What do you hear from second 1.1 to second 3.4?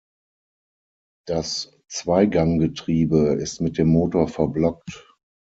Das Zweiganggetriebe